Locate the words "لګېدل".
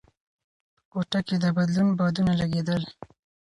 2.41-2.81